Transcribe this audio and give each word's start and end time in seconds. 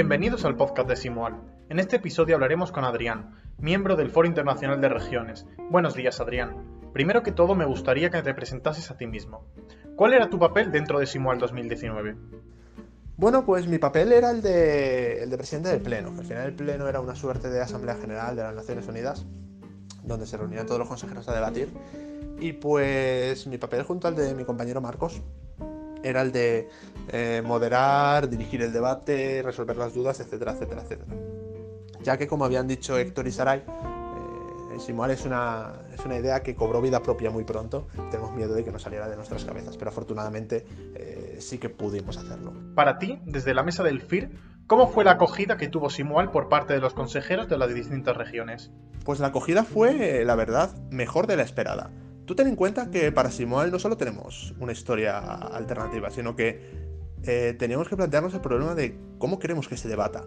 Bienvenidos 0.00 0.46
al 0.46 0.56
podcast 0.56 0.88
de 0.88 0.96
Simual. 0.96 1.42
En 1.68 1.78
este 1.78 1.96
episodio 1.96 2.34
hablaremos 2.34 2.72
con 2.72 2.84
Adrián, 2.84 3.34
miembro 3.58 3.96
del 3.96 4.08
Foro 4.08 4.26
Internacional 4.26 4.80
de 4.80 4.88
Regiones. 4.88 5.44
Buenos 5.68 5.92
días, 5.92 6.18
Adrián. 6.22 6.56
Primero 6.94 7.22
que 7.22 7.32
todo, 7.32 7.54
me 7.54 7.66
gustaría 7.66 8.08
que 8.08 8.22
te 8.22 8.32
presentases 8.32 8.90
a 8.90 8.96
ti 8.96 9.06
mismo. 9.06 9.44
¿Cuál 9.96 10.14
era 10.14 10.30
tu 10.30 10.38
papel 10.38 10.72
dentro 10.72 10.98
de 10.98 11.04
Simual 11.04 11.38
2019? 11.38 12.16
Bueno, 13.18 13.44
pues 13.44 13.68
mi 13.68 13.76
papel 13.76 14.12
era 14.12 14.30
el 14.30 14.40
de, 14.40 15.22
el 15.22 15.28
de 15.28 15.36
presidente 15.36 15.68
del 15.68 15.82
Pleno. 15.82 16.14
Al 16.18 16.24
final 16.24 16.46
el 16.46 16.54
Pleno 16.54 16.88
era 16.88 17.00
una 17.00 17.14
suerte 17.14 17.50
de 17.50 17.60
Asamblea 17.60 17.96
General 17.96 18.34
de 18.34 18.42
las 18.42 18.54
Naciones 18.54 18.88
Unidas, 18.88 19.26
donde 20.02 20.24
se 20.24 20.38
reunían 20.38 20.64
todos 20.64 20.78
los 20.78 20.88
consejeros 20.88 21.28
a 21.28 21.34
debatir. 21.34 21.68
Y 22.40 22.54
pues 22.54 23.46
mi 23.46 23.58
papel 23.58 23.82
junto 23.82 24.08
al 24.08 24.16
de 24.16 24.34
mi 24.34 24.46
compañero 24.46 24.80
Marcos 24.80 25.20
era 26.02 26.22
el 26.22 26.32
de 26.32 26.68
eh, 27.12 27.42
moderar, 27.44 28.28
dirigir 28.28 28.62
el 28.62 28.72
debate, 28.72 29.42
resolver 29.42 29.76
las 29.76 29.94
dudas, 29.94 30.20
etcétera, 30.20 30.52
etcétera, 30.52 30.82
etcétera. 30.82 31.14
Ya 32.02 32.16
que, 32.16 32.26
como 32.26 32.44
habían 32.44 32.66
dicho 32.66 32.96
Héctor 32.96 33.26
y 33.26 33.32
Saray, 33.32 33.60
eh, 33.60 34.74
el 34.74 34.80
Simual 34.80 35.10
es 35.10 35.24
una, 35.26 35.72
es 35.92 36.04
una 36.04 36.16
idea 36.16 36.42
que 36.42 36.54
cobró 36.54 36.80
vida 36.80 37.02
propia 37.02 37.30
muy 37.30 37.44
pronto. 37.44 37.88
Tenemos 38.10 38.32
miedo 38.34 38.54
de 38.54 38.64
que 38.64 38.70
no 38.70 38.78
saliera 38.78 39.08
de 39.08 39.16
nuestras 39.16 39.44
cabezas, 39.44 39.76
pero 39.76 39.90
afortunadamente 39.90 40.64
eh, 40.94 41.36
sí 41.40 41.58
que 41.58 41.68
pudimos 41.68 42.16
hacerlo. 42.16 42.54
Para 42.74 42.98
ti, 42.98 43.20
desde 43.24 43.52
la 43.52 43.62
mesa 43.62 43.82
del 43.82 44.00
FIR, 44.00 44.30
¿cómo 44.66 44.88
fue 44.88 45.04
la 45.04 45.12
acogida 45.12 45.56
que 45.56 45.68
tuvo 45.68 45.90
Simual 45.90 46.30
por 46.30 46.48
parte 46.48 46.72
de 46.72 46.80
los 46.80 46.94
consejeros 46.94 47.48
de 47.48 47.58
las 47.58 47.74
distintas 47.74 48.16
regiones? 48.16 48.70
Pues 49.04 49.20
la 49.20 49.28
acogida 49.28 49.64
fue, 49.64 50.24
la 50.24 50.36
verdad, 50.36 50.74
mejor 50.90 51.26
de 51.26 51.36
la 51.36 51.42
esperada. 51.42 51.90
Tú 52.30 52.36
ten 52.36 52.46
en 52.46 52.54
cuenta 52.54 52.92
que 52.92 53.10
para 53.10 53.32
Simual 53.32 53.72
no 53.72 53.80
solo 53.80 53.96
tenemos 53.96 54.54
una 54.60 54.70
historia 54.70 55.18
alternativa, 55.18 56.12
sino 56.12 56.36
que 56.36 56.60
eh, 57.24 57.56
teníamos 57.58 57.88
que 57.88 57.96
plantearnos 57.96 58.32
el 58.34 58.40
problema 58.40 58.76
de 58.76 58.96
cómo 59.18 59.40
queremos 59.40 59.66
que 59.66 59.76
se 59.76 59.88
debata. 59.88 60.22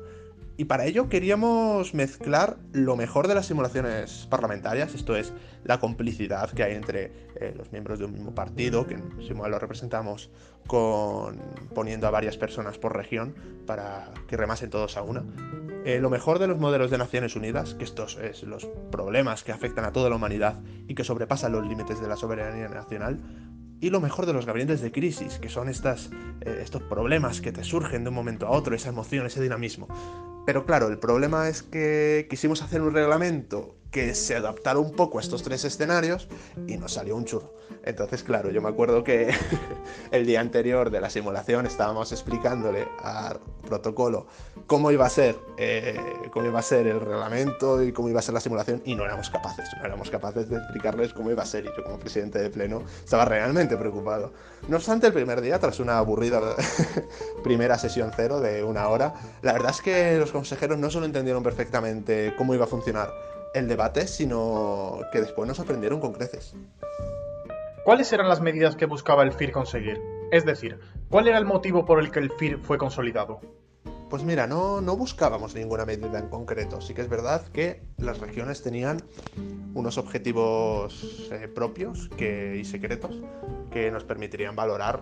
Y 0.58 0.66
para 0.66 0.86
ello 0.86 1.08
queríamos 1.08 1.94
mezclar 1.94 2.58
lo 2.73 2.97
mejor 2.97 3.30
de 3.30 3.36
las 3.36 3.45
simulaciones 3.45 4.27
parlamentarias, 4.30 4.94
esto 4.94 5.16
es, 5.16 5.31
la 5.64 5.80
complicidad 5.80 6.52
que 6.52 6.64
hay 6.64 6.75
entre 6.75 7.05
eh, 7.39 7.53
los 7.55 7.72
miembros 7.72 8.00
de 8.00 8.05
un 8.05 8.11
mismo 8.11 8.36
partido, 8.36 8.86
que 8.86 8.95
en 8.95 9.25
Simual 9.25 9.52
lo 9.52 9.59
representamos 9.59 10.30
con 10.67 11.39
poniendo 11.73 12.05
a 12.05 12.11
varias 12.11 12.36
personas 12.36 12.77
por 12.77 12.97
región 12.97 13.33
para 13.66 14.11
que 14.27 14.36
remasen 14.36 14.70
todos 14.70 14.97
a 14.97 15.03
una, 15.03 15.23
eh, 15.86 16.00
lo 16.00 16.09
mejor 16.09 16.39
de 16.39 16.48
los 16.48 16.59
modelos 16.59 16.92
de 16.92 16.98
Naciones 16.98 17.36
Unidas, 17.36 17.73
que 17.73 17.84
estos 17.84 18.17
es 18.17 18.44
los 18.44 18.66
problemas 18.92 19.44
que 19.44 19.52
afectan 19.52 19.86
a 19.86 19.92
toda 19.92 20.09
la 20.09 20.16
humanidad 20.16 20.62
y 20.88 20.95
que 20.95 21.03
sobrepasan 21.03 21.52
los 21.52 21.67
límites 21.67 22.00
de 22.00 22.08
la 22.08 22.16
soberanía 22.16 22.70
nacional, 22.70 23.20
y 23.81 23.89
lo 23.89 24.00
mejor 24.00 24.26
de 24.26 24.31
los 24.31 24.45
gabinetes 24.45 24.80
de 24.80 24.94
crisis, 24.94 25.39
que 25.39 25.50
son 25.50 25.67
estas, 25.67 26.09
eh, 26.39 26.59
estos 26.61 26.81
problemas 26.84 27.42
que 27.42 27.52
te 27.52 27.66
surgen 27.66 28.04
de 28.04 28.09
un 28.09 28.16
momento 28.16 28.48
a 28.48 28.52
otro, 28.52 28.73
esa 28.76 28.88
emoción, 28.88 29.26
ese 29.26 29.42
dinamismo. 29.42 29.89
Pero 30.45 30.66
claro, 30.66 30.88
el 30.88 31.00
problema 31.00 31.50
es 31.50 31.64
que 31.64 32.28
quisimos 32.30 32.61
hacer 32.61 32.81
un 32.81 32.94
reglamento 32.94 33.76
que 33.92 34.16
se 34.16 34.36
adaptara 34.36 34.80
un 34.80 34.94
poco 34.94 35.17
a 35.17 35.22
estos 35.22 35.44
tres 35.44 35.66
escenarios 35.66 36.28
y 36.66 36.78
nos 36.78 36.94
salió 36.94 37.16
un 37.16 37.26
churro. 37.26 37.54
Entonces, 37.86 38.23
claro, 38.23 38.52
yo 38.52 38.61
me 38.61 38.70
acuerdo 38.70 39.04
que 39.04 39.34
el 40.11 40.26
día 40.26 40.39
anterior 40.39 40.89
de 40.89 41.02
la 41.02 41.09
simulación 41.09 41.66
estábamos 41.66 42.11
explicándole 42.11 42.88
al 43.04 43.39
protocolo 43.67 44.28
cómo 44.67 44.92
iba 44.92 45.06
a 45.06 45.09
ser, 45.09 45.36
eh, 45.58 46.00
cómo 46.31 46.47
iba 46.47 46.59
a 46.59 46.64
ser 46.64 46.88
el 46.88 47.00
reglamento 47.00 47.83
y 47.83 47.92
cómo 47.92 48.09
iba 48.09 48.19
a 48.19 48.22
ser 48.23 48.33
la 48.33 48.39
simulación 48.39 48.81
y 48.86 48.95
no 48.95 49.05
éramos 49.05 49.30
capaces, 49.30 49.70
no 49.78 49.86
éramos 49.86 50.09
capaces 50.09 50.50
de 50.50 50.58
explicarles 50.58 51.14
cómo 51.14 51.31
iba 51.31 51.44
a 51.44 51.45
ser 51.45 51.66
y 51.66 51.67
yo 51.67 51.83
como 51.83 52.00
presidente 52.00 52.39
de 52.39 52.50
pleno 52.50 52.83
estaba 53.03 53.25
realmente 53.25 53.78
preocupado. 53.78 54.33
No 54.67 54.78
obstante, 54.78 55.08
el 55.08 55.14
primer 55.14 55.42
día, 55.42 55.59
tras 55.59 55.80
una 55.80 55.97
aburrida 55.97 56.42
primera 57.44 57.78
sesión 57.78 58.11
cero 58.16 58.39
de 58.39 58.64
una 58.64 58.88
hora, 58.88 59.14
la 59.42 59.54
verdad 59.54 59.71
es 59.71 59.82
que 59.82 60.17
los 60.17 60.32
consejeros 60.32 60.77
no 60.77 60.89
solo 60.89 61.05
entendieron 61.05 61.43
perfectamente 61.43 62.33
cómo 62.37 62.54
iba 62.54 62.66
a 62.66 62.67
funcionar 62.67 63.14
el 63.54 63.67
debate, 63.67 64.08
sino 64.08 65.02
que 65.11 65.21
después 65.21 65.48
nos 65.48 65.60
aprendieron 65.60 65.99
con 65.99 66.14
creces. 66.14 66.55
¿Cuáles 67.83 68.11
eran 68.14 68.30
las 68.30 68.39
medidas 68.39 68.76
que 68.76 68.86
buscaba 68.86 69.23
el 69.23 69.33
FIR 69.33 69.52
conseguir? 69.52 70.02
Es 70.32 70.45
decir, 70.45 70.80
¿cuál 71.10 71.27
era 71.27 71.37
el 71.37 71.45
motivo 71.45 71.86
por 71.86 71.99
el 71.99 72.11
que 72.11 72.20
el 72.20 72.32
FIR 72.32 72.60
fue 72.60 72.77
consolidado? 72.77 73.42
Pues 74.13 74.23
mira, 74.23 74.45
no, 74.45 74.79
no 74.79 74.95
buscábamos 74.95 75.55
ninguna 75.55 75.87
medida 75.87 76.19
en 76.19 76.29
concreto. 76.29 76.81
Sí 76.81 76.93
que 76.93 77.01
es 77.01 77.09
verdad 77.09 77.47
que 77.47 77.81
las 77.97 78.19
regiones 78.19 78.61
tenían 78.61 79.01
unos 79.73 79.97
objetivos 79.97 81.31
eh, 81.31 81.47
propios 81.47 82.09
que, 82.09 82.57
y 82.57 82.63
secretos 82.63 83.15
que 83.71 83.89
nos 83.89 84.03
permitirían 84.03 84.55
valorar 84.55 85.01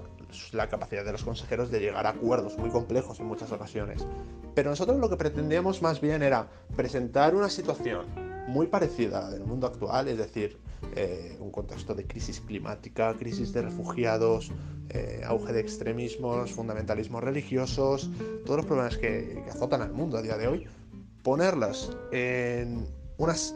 la 0.53 0.69
capacidad 0.69 1.03
de 1.03 1.11
los 1.11 1.25
consejeros 1.25 1.69
de 1.71 1.81
llegar 1.81 2.07
a 2.07 2.11
acuerdos 2.11 2.57
muy 2.57 2.69
complejos 2.69 3.19
en 3.19 3.25
muchas 3.25 3.51
ocasiones. 3.51 4.07
Pero 4.55 4.69
nosotros 4.69 4.97
lo 4.97 5.09
que 5.09 5.17
pretendíamos 5.17 5.81
más 5.81 5.99
bien 5.99 6.23
era 6.23 6.47
presentar 6.77 7.35
una 7.35 7.49
situación 7.49 8.05
muy 8.47 8.67
parecida 8.67 9.29
del 9.29 9.43
mundo 9.43 9.67
actual, 9.67 10.07
es 10.07 10.19
decir, 10.19 10.57
eh, 10.95 11.37
un 11.39 11.51
contexto 11.51 11.93
de 11.93 12.05
crisis 12.05 12.41
climática, 12.41 13.15
crisis 13.17 13.53
de 13.53 13.61
refugiados, 13.61 14.51
eh, 14.89 15.21
auge 15.25 15.53
de 15.53 15.61
extremismos, 15.61 16.51
fundamentalismos 16.51 17.23
religiosos, 17.23 18.09
todos 18.45 18.57
los 18.57 18.65
problemas 18.65 18.97
que, 18.97 19.43
azotan 19.49 19.81
al 19.81 19.93
mundo 19.93 20.17
a 20.17 20.21
día 20.21 20.37
de 20.37 20.47
hoy, 20.47 20.67
ponerlas 21.23 21.91
en, 22.11 22.85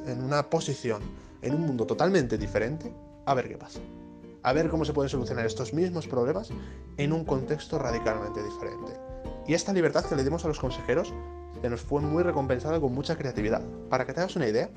en 0.08 0.24
una 0.24 0.50
posición, 0.50 1.02
en 1.42 1.56
un 1.56 1.62
mundo 1.62 1.86
totalmente 1.86 2.38
diferente, 2.38 2.94
a 3.26 3.34
ver 3.34 3.50
qué 3.50 3.58
pasa. 3.58 3.80
A 4.44 4.54
ver 4.54 4.70
cómo 4.70 4.86
se 4.86 4.94
pueden 4.94 5.10
solucionar 5.10 5.46
estos 5.46 5.74
mismos 5.74 6.08
problemas 6.08 6.52
en 6.98 7.12
un 7.12 7.26
contexto 7.26 7.80
radicalmente 7.80 8.44
diferente. 8.44 8.94
Y 9.48 9.56
esta 9.56 9.74
libertad 9.74 10.06
que 10.06 10.16
le 10.16 10.24
dimos 10.24 10.46
a 10.46 10.48
los 10.48 10.60
consejeros 10.60 11.14
se 11.62 11.70
nos 11.70 11.82
fue 11.82 12.02
muy 12.02 12.24
recompensada 12.24 12.80
con 12.80 12.94
mucha 12.94 13.18
creatividad. 13.18 13.64
Para 13.90 14.06
que 14.06 14.14
te 14.14 14.20
hagas 14.20 14.36
una 14.36 14.48
idea, 14.48 14.70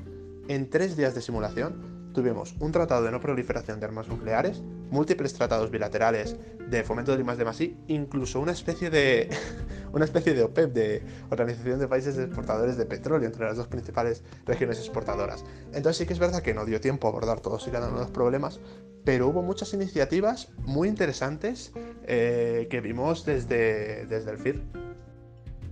en 0.48 0.70
tres 0.70 0.96
días 0.96 1.14
de 1.14 1.20
simulación 1.20 1.97
tuvimos 2.18 2.56
un 2.58 2.72
tratado 2.72 3.04
de 3.04 3.12
no 3.12 3.20
proliferación 3.20 3.78
de 3.78 3.86
armas 3.86 4.08
nucleares, 4.08 4.60
múltiples 4.90 5.34
tratados 5.34 5.70
bilaterales 5.70 6.36
de 6.68 6.82
fomento 6.82 7.12
de 7.12 7.18
limas 7.18 7.38
de 7.38 7.44
Masí, 7.44 7.76
incluso 7.86 8.40
una 8.40 8.50
especie 8.50 8.90
de 8.90 9.30
una 9.92 10.04
especie 10.04 10.34
de 10.34 10.42
OPEP, 10.42 10.72
de 10.72 11.02
Organización 11.30 11.78
de 11.78 11.86
Países 11.86 12.18
Exportadores 12.18 12.76
de 12.76 12.86
Petróleo, 12.86 13.28
entre 13.28 13.44
las 13.44 13.56
dos 13.56 13.68
principales 13.68 14.24
regiones 14.46 14.80
exportadoras. 14.80 15.44
Entonces 15.66 15.98
sí 15.98 16.06
que 16.06 16.12
es 16.12 16.18
verdad 16.18 16.42
que 16.42 16.54
no 16.54 16.64
dio 16.64 16.80
tiempo 16.80 17.06
a 17.06 17.10
abordar 17.10 17.38
todos 17.38 17.68
y 17.68 17.70
cada 17.70 17.86
uno 17.86 17.98
de 17.98 18.02
los 18.02 18.10
problemas, 18.10 18.58
pero 19.04 19.28
hubo 19.28 19.42
muchas 19.42 19.72
iniciativas 19.72 20.48
muy 20.58 20.88
interesantes 20.88 21.72
eh, 22.02 22.66
que 22.68 22.80
vimos 22.80 23.24
desde, 23.26 24.06
desde 24.06 24.32
el 24.32 24.38
FIR. 24.38 24.60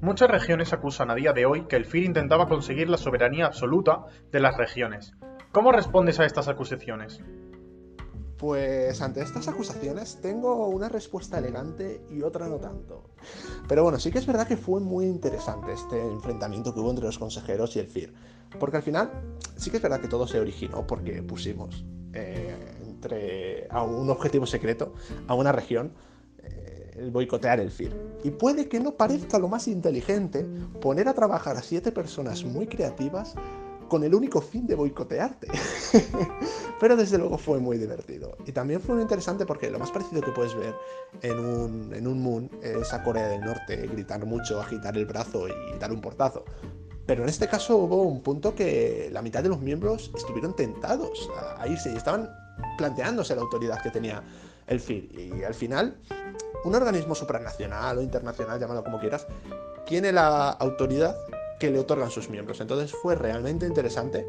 Muchas 0.01 0.31
regiones 0.31 0.73
acusan 0.73 1.11
a 1.11 1.17
día 1.17 1.33
de 1.33 1.45
hoy 1.45 1.67
que 1.67 1.75
el 1.75 1.87
FIR 1.87 2.05
intentaba 2.05 2.47
conseguir 2.47 2.89
la 2.89 2.99
soberanía 2.99 3.47
absoluta 3.47 4.05
de 4.31 4.39
las 4.39 4.57
regiones. 4.57 5.17
¿Cómo 5.57 5.73
respondes 5.73 6.21
a 6.21 6.27
estas 6.27 6.49
acusaciones? 6.49 7.19
Pues 8.37 9.01
ante 9.01 9.23
estas 9.23 9.49
acusaciones 9.49 10.19
tengo 10.21 10.67
una 10.67 10.91
respuesta 10.91 11.39
elegante 11.39 12.03
y 12.11 12.21
otra 12.21 12.47
no 12.47 12.57
tanto. 12.57 13.09
Pero 13.67 13.83
bueno, 13.83 13.99
sí 13.99 14.11
que 14.11 14.19
es 14.19 14.27
verdad 14.27 14.47
que 14.47 14.59
fue 14.59 14.81
muy 14.81 15.07
interesante 15.07 15.73
este 15.73 15.99
enfrentamiento 15.99 16.75
que 16.75 16.81
hubo 16.81 16.91
entre 16.91 17.07
los 17.07 17.19
consejeros 17.19 17.75
y 17.75 17.79
el 17.79 17.87
FIR. 17.87 18.13
Porque 18.61 18.77
al 18.77 18.83
final 18.83 19.11
sí 19.57 19.71
que 19.71 19.79
es 19.79 19.83
verdad 19.83 19.99
que 19.99 20.09
todo 20.09 20.27
se 20.27 20.39
originó 20.39 20.87
porque 20.87 21.23
pusimos 21.23 21.87
eh, 22.13 22.55
entre, 22.87 23.67
a 23.71 23.83
un 23.83 24.11
objetivo 24.11 24.45
secreto 24.45 24.93
a 25.27 25.33
una 25.33 25.53
región 25.53 25.95
el 26.97 27.11
boicotear 27.11 27.61
el 27.61 27.71
FIR. 27.71 27.97
Y 28.25 28.31
puede 28.31 28.69
que 28.69 28.81
no 28.81 28.93
parezca 28.93 29.39
lo 29.39 29.49
más 29.49 29.69
inteligente 29.69 30.45
poner 30.81 31.09
a 31.09 31.15
trabajar 31.15 31.57
a 31.57 31.63
siete 31.63 31.93
personas 31.93 32.45
muy 32.45 32.67
creativas 32.67 33.35
con 33.89 34.05
el 34.05 34.15
único 34.15 34.41
fin 34.41 34.67
de 34.67 34.75
boicotearte. 34.75 35.49
Pero 36.81 36.97
desde 36.97 37.19
luego 37.19 37.39
fue 37.39 37.59
muy 37.59 37.79
divertido. 37.79 38.37
Y 38.47 38.53
también 38.53 38.81
fue 38.81 38.95
muy 38.95 39.03
interesante 39.03 39.47
porque 39.47 39.71
lo 39.71 39.79
más 39.79 39.91
parecido 39.91 40.23
que 40.23 40.31
puedes 40.33 40.55
ver 40.55 40.75
en 41.23 41.39
un, 41.39 41.95
en 41.95 42.07
un 42.07 42.23
Moon 42.23 42.51
es 42.63 42.93
a 42.93 43.03
Corea 43.03 43.29
del 43.29 43.41
Norte 43.41 43.87
gritar 43.87 44.25
mucho, 44.27 44.61
agitar 44.61 44.97
el 44.97 45.07
brazo 45.07 45.49
y 45.49 45.79
dar 45.79 45.93
un 45.93 46.01
portazo. 46.01 46.45
Pero 47.07 47.23
en 47.23 47.29
este 47.29 47.49
caso 47.49 47.77
hubo 47.77 48.03
un 48.03 48.23
punto 48.23 48.55
que 48.55 49.09
la 49.13 49.23
mitad 49.23 49.43
de 49.43 49.49
los 49.49 49.61
miembros 49.61 50.11
estuvieron 50.15 50.55
tentados 50.55 51.31
a 51.59 51.67
irse 51.69 51.93
y 51.93 51.97
estaban 51.97 52.29
planteándose 52.77 53.35
la 53.35 53.43
autoridad 53.43 53.81
que 53.81 53.91
tenía 53.91 54.23
el 54.67 54.81
FIR. 54.81 55.19
Y 55.19 55.45
al 55.45 55.55
final 55.55 55.97
un 56.65 56.75
organismo 56.75 57.15
supranacional 57.15 57.99
o 57.99 58.03
internacional, 58.03 58.59
llámalo 58.59 58.83
como 58.83 58.99
quieras, 58.99 59.27
tiene 59.87 60.11
la 60.11 60.51
autoridad 60.51 61.17
que 61.59 61.71
le 61.71 61.79
otorgan 61.79 62.11
sus 62.11 62.29
miembros. 62.29 62.61
Entonces 62.61 62.93
fue 62.93 63.15
realmente 63.15 63.67
interesante 63.67 64.27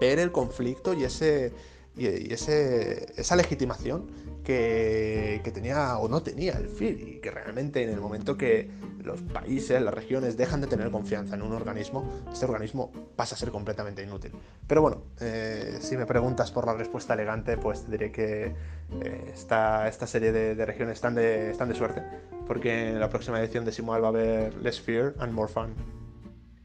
ver 0.00 0.18
el 0.18 0.32
conflicto 0.32 0.94
y, 0.94 1.04
ese, 1.04 1.52
y 1.96 2.32
ese, 2.32 3.12
esa 3.20 3.36
legitimación 3.36 4.06
que, 4.44 5.40
que, 5.44 5.50
tenía 5.50 5.98
o 5.98 6.08
no 6.08 6.22
tenía 6.22 6.52
el 6.52 6.68
FIR 6.68 7.00
y 7.00 7.20
que 7.20 7.30
realmente 7.30 7.82
en 7.82 7.90
el 7.90 8.00
momento 8.00 8.36
que 8.36 8.70
los 9.02 9.20
países, 9.20 9.80
las 9.82 9.92
regiones 9.92 10.36
dejan 10.36 10.60
de 10.60 10.66
tener 10.66 10.90
confianza 10.90 11.34
en 11.34 11.42
un 11.42 11.52
organismo, 11.52 12.08
este 12.32 12.44
organismo 12.44 12.92
pasa 13.16 13.34
a 13.34 13.38
ser 13.38 13.50
completamente 13.50 14.02
inútil. 14.02 14.32
Pero 14.66 14.82
bueno, 14.82 15.02
eh, 15.20 15.78
si 15.80 15.96
me 15.96 16.06
preguntas 16.06 16.50
por 16.50 16.66
la 16.66 16.74
respuesta 16.74 17.14
elegante, 17.14 17.56
pues 17.56 17.84
te 17.84 17.90
diré 17.90 18.12
que 18.12 18.54
eh, 19.02 19.30
esta, 19.32 19.88
esta, 19.88 20.06
serie 20.06 20.32
de, 20.32 20.66
regiones 20.66 20.94
están 20.94 21.14
de, 21.14 21.50
están 21.50 21.68
de 21.68 21.74
suerte, 21.74 22.02
porque 22.46 22.90
en 22.90 23.00
la 23.00 23.08
próxima 23.08 23.40
edición 23.40 23.64
de 23.64 23.72
Simual 23.72 24.02
va 24.02 24.08
a 24.08 24.10
haber 24.10 24.54
Less 24.56 24.80
Fear 24.80 25.14
and 25.18 25.32
More 25.32 25.50
Fun. 25.52 25.97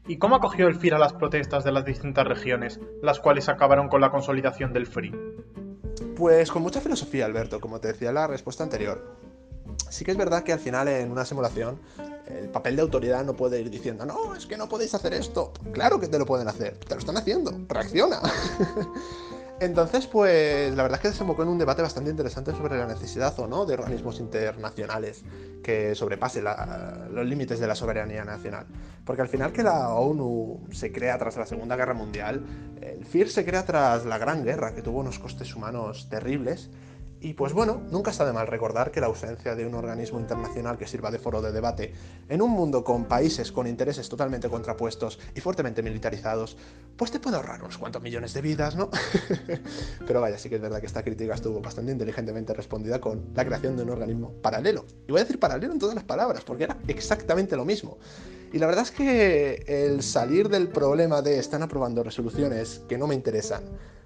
¿Y 0.06 0.18
cómo 0.18 0.36
acogió 0.36 0.68
el 0.68 0.74
FIR 0.74 0.94
a 0.94 0.98
las 0.98 1.14
protestas 1.14 1.64
de 1.64 1.72
las 1.72 1.86
distintas 1.86 2.26
regiones, 2.26 2.78
las 3.02 3.20
cuales 3.20 3.48
acabaron 3.48 3.88
con 3.88 4.02
la 4.02 4.10
consolidación 4.10 4.74
del 4.74 4.86
FREE? 4.86 5.12
Pues 6.14 6.50
con 6.50 6.62
mucha 6.62 6.82
filosofía, 6.82 7.24
Alberto, 7.24 7.58
como 7.58 7.80
te 7.80 7.88
decía 7.88 8.10
en 8.10 8.16
la 8.16 8.26
respuesta 8.26 8.62
anterior. 8.62 9.16
Sí 9.88 10.04
que 10.04 10.10
es 10.10 10.16
verdad 10.18 10.42
que 10.42 10.52
al 10.52 10.58
final 10.58 10.88
en 10.88 11.10
una 11.10 11.24
simulación 11.24 11.80
el 12.26 12.48
papel 12.48 12.76
de 12.76 12.82
autoridad 12.82 13.24
no 13.24 13.34
puede 13.34 13.60
ir 13.60 13.70
diciendo, 13.70 14.04
no, 14.04 14.34
es 14.34 14.46
que 14.46 14.58
no 14.58 14.68
podéis 14.68 14.94
hacer 14.94 15.14
esto. 15.14 15.52
Claro 15.72 15.98
que 15.98 16.08
te 16.08 16.18
lo 16.18 16.26
pueden 16.26 16.48
hacer, 16.48 16.76
te 16.76 16.94
lo 16.94 16.98
están 16.98 17.16
haciendo, 17.16 17.52
reacciona. 17.68 18.20
Entonces, 19.64 20.06
pues 20.06 20.74
la 20.76 20.82
verdad 20.82 20.98
es 20.98 21.02
que 21.02 21.08
desembocó 21.08 21.42
en 21.42 21.48
un 21.48 21.58
debate 21.58 21.80
bastante 21.80 22.10
interesante 22.10 22.52
sobre 22.52 22.76
la 22.76 22.86
necesidad 22.86 23.38
o 23.40 23.46
no 23.46 23.64
de 23.64 23.72
organismos 23.72 24.20
internacionales 24.20 25.24
que 25.62 25.94
sobrepasen 25.94 26.44
los 27.10 27.24
límites 27.26 27.58
de 27.60 27.66
la 27.66 27.74
soberanía 27.74 28.24
nacional. 28.24 28.66
Porque 29.06 29.22
al 29.22 29.28
final 29.28 29.52
que 29.52 29.62
la 29.62 29.88
ONU 29.94 30.66
se 30.70 30.92
crea 30.92 31.16
tras 31.18 31.38
la 31.38 31.46
Segunda 31.46 31.76
Guerra 31.76 31.94
Mundial, 31.94 32.44
el 32.82 33.06
FIR 33.06 33.30
se 33.30 33.44
crea 33.44 33.64
tras 33.64 34.04
la 34.04 34.18
Gran 34.18 34.44
Guerra, 34.44 34.74
que 34.74 34.82
tuvo 34.82 35.00
unos 35.00 35.18
costes 35.18 35.54
humanos 35.56 36.08
terribles, 36.10 36.70
y 37.24 37.32
pues 37.32 37.54
bueno, 37.54 37.80
nunca 37.90 38.10
está 38.10 38.26
de 38.26 38.34
mal 38.34 38.46
recordar 38.46 38.90
que 38.90 39.00
la 39.00 39.06
ausencia 39.06 39.54
de 39.54 39.66
un 39.66 39.72
organismo 39.72 40.20
internacional 40.20 40.76
que 40.76 40.86
sirva 40.86 41.10
de 41.10 41.18
foro 41.18 41.40
de 41.40 41.52
debate 41.52 41.94
en 42.28 42.42
un 42.42 42.50
mundo 42.50 42.84
con 42.84 43.06
países 43.06 43.50
con 43.50 43.66
intereses 43.66 44.10
totalmente 44.10 44.50
contrapuestos 44.50 45.18
y 45.34 45.40
fuertemente 45.40 45.82
militarizados, 45.82 46.58
pues 46.98 47.10
te 47.10 47.20
puede 47.20 47.36
ahorrar 47.36 47.62
unos 47.62 47.78
cuantos 47.78 48.02
millones 48.02 48.34
de 48.34 48.42
vidas, 48.42 48.76
¿no? 48.76 48.90
Pero 50.06 50.20
vaya, 50.20 50.36
sí 50.36 50.50
que 50.50 50.56
es 50.56 50.60
verdad 50.60 50.80
que 50.80 50.86
esta 50.86 51.02
crítica 51.02 51.32
estuvo 51.32 51.62
bastante 51.62 51.92
inteligentemente 51.92 52.52
respondida 52.52 53.00
con 53.00 53.30
la 53.34 53.46
creación 53.46 53.74
de 53.78 53.84
un 53.84 53.88
organismo 53.88 54.30
paralelo. 54.42 54.84
Y 55.08 55.12
voy 55.12 55.22
a 55.22 55.24
decir 55.24 55.40
paralelo 55.40 55.72
en 55.72 55.78
todas 55.78 55.94
las 55.94 56.04
palabras, 56.04 56.44
porque 56.44 56.64
era 56.64 56.76
exactamente 56.88 57.56
lo 57.56 57.64
mismo. 57.64 57.96
Y 58.52 58.58
la 58.58 58.66
verdad 58.66 58.84
es 58.84 58.90
que 58.90 59.64
el 59.66 60.02
salir 60.02 60.50
del 60.50 60.68
problema 60.68 61.22
de 61.22 61.38
están 61.38 61.62
aprobando 61.62 62.02
resoluciones 62.02 62.82
que 62.86 62.98
no 62.98 63.06
me 63.06 63.14
interesan, 63.14 63.62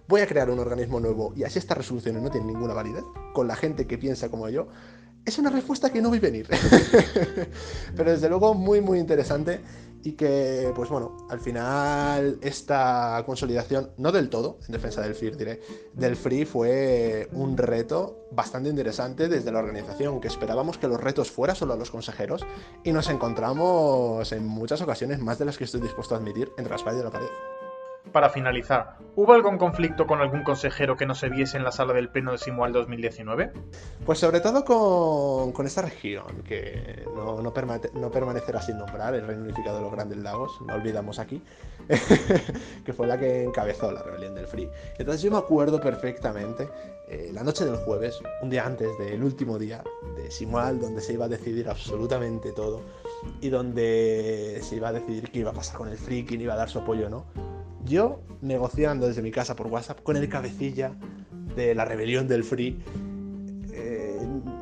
voy 0.08 0.22
a 0.22 0.26
crear 0.26 0.50
un 0.50 0.58
organismo 0.58 0.98
nuevo 0.98 1.32
y 1.36 1.44
así 1.44 1.58
estas 1.58 1.78
resoluciones 1.78 2.22
no 2.22 2.30
tienen 2.30 2.48
ninguna 2.48 2.74
validez, 2.74 3.04
con 3.34 3.46
la 3.46 3.54
gente 3.54 3.86
que 3.86 3.98
piensa 3.98 4.30
como 4.30 4.48
yo, 4.48 4.68
es 5.24 5.38
una 5.38 5.50
respuesta 5.50 5.90
que 5.90 6.00
no 6.00 6.10
vi 6.10 6.18
venir. 6.18 6.48
Pero 7.96 8.10
desde 8.10 8.28
luego 8.30 8.54
muy, 8.54 8.80
muy 8.80 8.98
interesante 8.98 9.60
y 10.02 10.12
que, 10.12 10.72
pues 10.74 10.88
bueno, 10.88 11.16
al 11.28 11.40
final 11.40 12.38
esta 12.40 13.22
consolidación, 13.26 13.90
no 13.98 14.10
del 14.10 14.30
todo, 14.30 14.58
en 14.66 14.72
defensa 14.72 15.02
del 15.02 15.14
FIR 15.14 15.36
diré, 15.36 15.60
del 15.92 16.16
Free 16.16 16.46
fue 16.46 17.28
un 17.32 17.58
reto 17.58 18.28
bastante 18.30 18.70
interesante 18.70 19.28
desde 19.28 19.52
la 19.52 19.58
organización, 19.58 20.20
que 20.20 20.28
esperábamos 20.28 20.78
que 20.78 20.88
los 20.88 21.00
retos 21.00 21.30
fueran 21.30 21.56
solo 21.56 21.74
a 21.74 21.76
los 21.76 21.90
consejeros 21.90 22.46
y 22.84 22.92
nos 22.92 23.10
encontramos 23.10 24.32
en 24.32 24.46
muchas 24.46 24.80
ocasiones, 24.80 25.18
más 25.18 25.38
de 25.38 25.44
las 25.44 25.58
que 25.58 25.64
estoy 25.64 25.82
dispuesto 25.82 26.14
a 26.14 26.18
admitir, 26.18 26.50
entre 26.56 26.70
la 26.70 26.76
espalda 26.76 27.00
y 27.00 27.04
la 27.04 27.10
pared. 27.10 27.57
Para 28.12 28.30
finalizar, 28.30 28.96
¿hubo 29.16 29.34
algún 29.34 29.58
conflicto 29.58 30.06
con 30.06 30.20
algún 30.20 30.42
consejero 30.42 30.96
que 30.96 31.04
no 31.04 31.14
se 31.14 31.28
viese 31.28 31.56
en 31.56 31.64
la 31.64 31.72
sala 31.72 31.92
del 31.92 32.08
pleno 32.08 32.32
de 32.32 32.38
Simual 32.38 32.72
2019? 32.72 33.52
Pues 34.06 34.18
sobre 34.18 34.40
todo 34.40 34.64
con, 35.52 35.66
esta 35.66 35.82
región, 35.82 36.42
que 36.46 37.04
no, 37.14 37.42
no, 37.42 37.52
permanecerá 37.52 38.62
sin 38.62 38.78
nombrar, 38.78 39.14
el 39.14 39.26
Reino 39.26 39.42
Unificado 39.42 39.76
de 39.76 39.82
los 39.82 39.92
Grandes 39.92 40.18
Lagos, 40.18 40.58
no 40.66 40.74
olvidamos 40.74 41.18
aquí, 41.18 41.42
que 42.84 42.92
fue 42.92 43.06
la 43.06 43.18
que 43.18 43.44
encabezó 43.44 43.92
la 43.92 44.02
rebelión 44.02 44.34
del 44.34 44.46
Free. 44.46 44.70
Entonces 44.98 45.22
yo 45.22 45.30
me 45.30 45.38
acuerdo 45.38 45.80
perfectamente, 45.80 46.68
eh, 47.08 47.30
la 47.32 47.42
noche 47.42 47.64
del 47.64 47.76
jueves, 47.76 48.18
un 48.42 48.50
día 48.50 48.64
antes 48.64 48.96
del 48.98 49.22
último 49.22 49.58
día 49.58 49.82
de 50.16 50.30
Simual, 50.30 50.80
donde 50.80 51.00
se 51.02 51.12
iba 51.12 51.26
a 51.26 51.28
decidir 51.28 51.68
absolutamente 51.68 52.52
todo, 52.52 52.82
y 53.40 53.48
donde 53.48 54.60
se 54.62 54.76
iba 54.76 54.88
a 54.88 54.92
decidir 54.92 55.30
qué 55.30 55.40
iba 55.40 55.50
a 55.50 55.54
pasar 55.54 55.76
con 55.76 55.88
el 55.88 55.98
Free, 55.98 56.24
quién 56.24 56.40
iba 56.40 56.54
a 56.54 56.56
dar 56.56 56.70
su 56.70 56.78
apoyo 56.78 57.06
o 57.06 57.10
no 57.10 57.47
yo 57.88 58.20
negociando 58.40 59.08
desde 59.08 59.22
mi 59.22 59.30
casa 59.30 59.56
por 59.56 59.66
WhatsApp 59.66 60.02
con 60.02 60.16
el 60.16 60.28
cabecilla 60.28 60.92
de 61.56 61.74
la 61.74 61.84
rebelión 61.84 62.28
del 62.28 62.44
Free, 62.44 62.78
eh, 63.72 64.18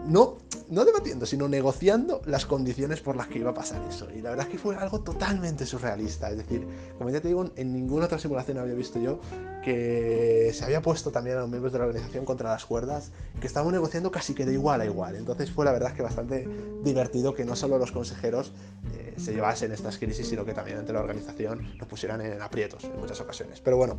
no 0.06 0.38
no 0.68 0.84
debatiendo, 0.84 1.26
sino 1.26 1.48
negociando 1.48 2.22
las 2.26 2.46
condiciones 2.46 3.00
por 3.00 3.16
las 3.16 3.28
que 3.28 3.38
iba 3.38 3.50
a 3.50 3.54
pasar 3.54 3.80
eso. 3.88 4.08
Y 4.10 4.20
la 4.20 4.30
verdad 4.30 4.46
es 4.46 4.52
que 4.52 4.58
fue 4.58 4.76
algo 4.76 5.00
totalmente 5.00 5.66
surrealista. 5.66 6.30
Es 6.30 6.38
decir, 6.38 6.66
como 6.98 7.10
ya 7.10 7.20
te 7.20 7.28
digo, 7.28 7.50
en 7.56 7.72
ninguna 7.72 8.06
otra 8.06 8.18
simulación 8.18 8.58
había 8.58 8.74
visto 8.74 8.98
yo 8.98 9.20
que 9.62 10.52
se 10.54 10.64
había 10.64 10.80
puesto 10.80 11.10
también 11.10 11.36
a 11.36 11.40
los 11.40 11.48
miembros 11.48 11.72
de 11.72 11.80
la 11.80 11.86
organización 11.86 12.24
contra 12.24 12.50
las 12.50 12.64
cuerdas, 12.64 13.10
que 13.40 13.46
estaban 13.46 13.72
negociando 13.72 14.10
casi 14.10 14.34
que 14.34 14.44
de 14.44 14.52
igual 14.52 14.80
a 14.80 14.86
igual. 14.86 15.16
Entonces 15.16 15.50
fue 15.50 15.64
la 15.64 15.72
verdad 15.72 15.90
es 15.90 15.96
que 15.96 16.02
bastante 16.02 16.48
divertido 16.84 17.34
que 17.34 17.44
no 17.44 17.56
solo 17.56 17.78
los 17.78 17.92
consejeros 17.92 18.52
eh, 18.96 19.14
se 19.16 19.34
llevasen 19.34 19.72
estas 19.72 19.98
crisis, 19.98 20.28
sino 20.28 20.44
que 20.44 20.52
también 20.52 20.78
ante 20.78 20.92
la 20.92 21.00
organización 21.00 21.76
nos 21.78 21.88
pusieran 21.88 22.20
en 22.20 22.40
aprietos 22.40 22.84
en 22.84 22.98
muchas 22.98 23.20
ocasiones. 23.20 23.60
Pero 23.60 23.76
bueno, 23.76 23.98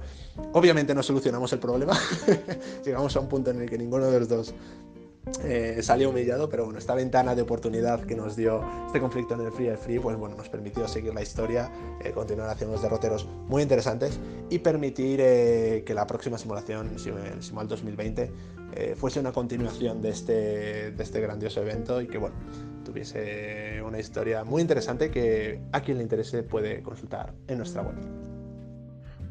obviamente 0.54 0.96
no 0.96 1.04
solucionamos 1.04 1.52
el 1.54 1.60
problema. 1.60 1.98
Llegamos 2.86 3.16
a 3.16 3.20
un 3.20 3.28
punto 3.28 3.52
en 3.52 3.62
el 3.62 3.70
que 3.70 3.78
ninguno 3.78 4.06
de 4.08 4.20
los 4.20 4.30
dos 4.30 4.54
eh, 5.44 5.80
salió 5.82 6.10
humillado, 6.10 6.50
pero 6.50 6.66
bueno, 6.66 6.80
esta 6.80 6.96
ventana 6.96 7.36
de 7.36 7.42
oportunidad 7.42 8.02
que 8.02 8.16
nos 8.16 8.36
dio 8.36 8.62
este 8.86 9.00
conflicto 9.00 9.36
en 9.36 9.42
el 9.42 9.52
Free 9.52 9.68
el 9.68 9.78
Free, 9.78 10.00
pues 10.00 10.18
bueno, 10.18 10.36
nos 10.36 10.50
permitió 10.50 10.88
seguir 10.88 11.14
la 11.14 11.22
historia, 11.22 11.72
eh, 12.04 12.12
continuar 12.12 12.50
haciendo 12.50 12.74
unos 12.74 12.82
derroteros 12.82 13.26
muy 13.48 13.62
interesantes 13.62 14.20
y 14.50 14.60
permitir 14.60 15.20
eh, 15.22 15.84
que 15.86 15.94
la 15.94 16.08
próxima 16.08 16.38
simulación, 16.38 16.92
el 16.94 17.44
Simual 17.44 17.68
2020, 17.68 18.32
fuese 18.96 19.20
una 19.20 19.32
continuación 19.32 20.04
de 20.04 20.10
este, 20.10 20.92
de 20.92 21.04
este 21.04 21.20
grandioso 21.20 21.62
evento 21.62 22.00
y 22.00 22.08
que 22.08 22.20
bueno, 22.20 22.36
tuviese 22.86 23.82
una 23.82 23.98
historia 23.98 24.44
muy 24.44 24.62
interesante 24.62 25.10
que 25.10 25.60
a 25.72 25.82
quien 25.82 25.98
le 25.98 26.04
interese 26.04 26.44
puede 26.44 26.84
consultar 26.84 27.34
en 27.48 27.58
nuestra 27.58 27.82
web. 27.82 27.96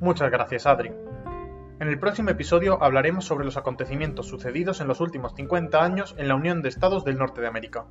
Muchas 0.00 0.30
gracias, 0.30 0.66
Adri. 0.66 1.05
En 1.78 1.88
el 1.88 1.98
próximo 1.98 2.30
episodio 2.30 2.82
hablaremos 2.82 3.26
sobre 3.26 3.44
los 3.44 3.58
acontecimientos 3.58 4.28
sucedidos 4.28 4.80
en 4.80 4.88
los 4.88 5.02
últimos 5.02 5.34
50 5.34 5.84
años 5.84 6.14
en 6.16 6.26
la 6.26 6.34
Unión 6.34 6.62
de 6.62 6.70
Estados 6.70 7.04
del 7.04 7.18
Norte 7.18 7.42
de 7.42 7.48
América. 7.48 7.84